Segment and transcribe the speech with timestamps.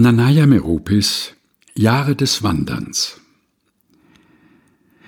[0.00, 1.34] Nanaya Meropis
[1.74, 3.20] Jahre des Wanderns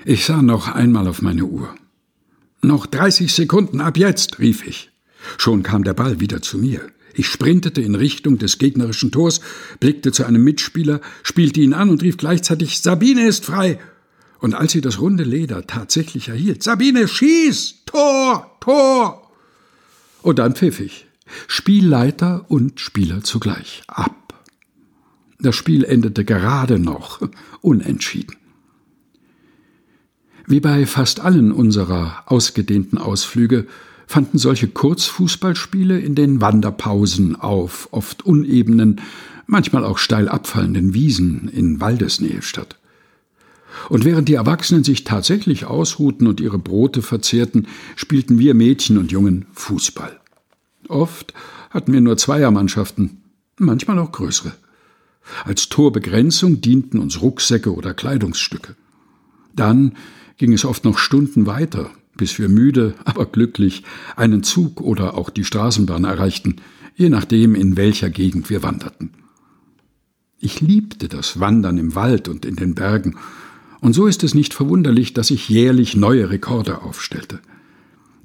[0.04, 1.74] Ich sah noch einmal auf meine Uhr.
[2.60, 4.90] Noch 30 Sekunden ab jetzt, rief ich.
[5.38, 6.82] Schon kam der Ball wieder zu mir.
[7.14, 9.40] Ich sprintete in Richtung des gegnerischen Tors,
[9.80, 13.78] blickte zu einem Mitspieler, spielte ihn an und rief gleichzeitig Sabine ist frei.
[14.40, 17.86] Und als sie das runde Leder tatsächlich erhielt, Sabine, schieß!
[17.86, 18.58] Tor!
[18.60, 19.32] Tor!
[20.20, 21.06] Und dann pfiff ich.
[21.46, 23.84] Spielleiter und Spieler zugleich.
[23.86, 24.21] Ab.
[25.42, 27.20] Das Spiel endete gerade noch
[27.60, 28.36] unentschieden.
[30.46, 33.66] Wie bei fast allen unserer ausgedehnten Ausflüge
[34.06, 39.00] fanden solche Kurzfußballspiele in den Wanderpausen auf oft unebenen,
[39.46, 42.76] manchmal auch steil abfallenden Wiesen in Waldesnähe statt.
[43.88, 49.10] Und während die Erwachsenen sich tatsächlich ausruhten und ihre Brote verzehrten, spielten wir Mädchen und
[49.10, 50.20] Jungen Fußball.
[50.88, 51.32] Oft
[51.70, 53.22] hatten wir nur Zweiermannschaften,
[53.58, 54.52] manchmal auch größere.
[55.44, 58.76] Als Torbegrenzung dienten uns Rucksäcke oder Kleidungsstücke.
[59.54, 59.92] Dann
[60.38, 63.84] ging es oft noch Stunden weiter, bis wir müde, aber glücklich
[64.16, 66.56] einen Zug oder auch die Straßenbahn erreichten,
[66.96, 69.10] je nachdem, in welcher Gegend wir wanderten.
[70.38, 73.16] Ich liebte das Wandern im Wald und in den Bergen,
[73.80, 77.40] und so ist es nicht verwunderlich, dass ich jährlich neue Rekorde aufstellte.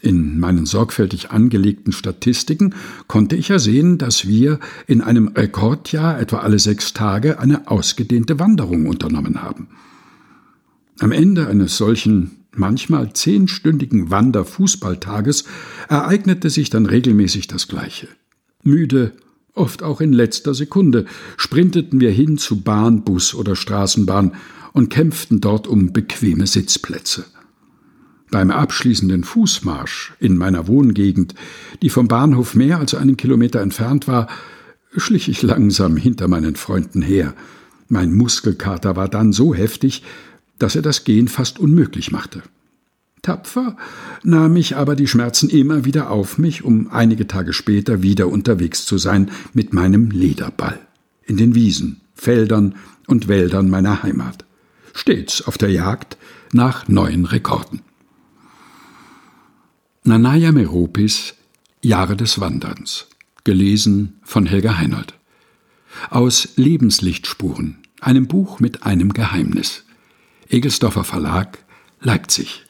[0.08, 2.74] In meinen sorgfältig angelegten Statistiken
[3.08, 8.86] konnte ich ersehen, dass wir in einem Rekordjahr etwa alle sechs Tage eine ausgedehnte Wanderung
[8.86, 9.68] unternommen haben.
[11.00, 15.44] Am Ende eines solchen manchmal zehnstündigen Wanderfußballtages
[15.90, 18.08] ereignete sich dann regelmäßig das Gleiche.
[18.64, 19.12] Müde,
[19.56, 21.04] oft auch in letzter Sekunde,
[21.36, 24.36] sprinteten wir hin zu Bahn, Bus oder Straßenbahn
[24.72, 27.26] und kämpften dort um bequeme Sitzplätze.
[28.30, 31.34] Beim abschließenden Fußmarsch in meiner Wohngegend,
[31.82, 34.28] die vom Bahnhof mehr als einen Kilometer entfernt war,
[34.96, 37.34] schlich ich langsam hinter meinen Freunden her.
[37.88, 40.04] Mein Muskelkater war dann so heftig,
[40.60, 42.42] dass er das Gehen fast unmöglich machte.
[43.22, 43.78] Tapfer
[44.24, 48.86] nahm ich aber die Schmerzen immer wieder auf mich, um einige Tage später wieder unterwegs
[48.86, 50.80] zu sein mit meinem Lederball
[51.26, 52.76] in den Wiesen, Feldern
[53.06, 54.46] und Wäldern meiner Heimat,
[54.94, 56.18] stets auf der Jagd
[56.54, 57.82] nach neuen Rekorden.
[60.08, 61.34] Nanaya Meropis
[61.82, 63.08] Jahre des Wanderns.
[63.44, 65.16] Gelesen von Helga Heinold.
[66.10, 69.84] Aus Lebenslichtspuren, einem Buch mit einem Geheimnis.
[70.48, 71.58] Egelsdorfer Verlag,
[72.00, 72.67] Leipzig.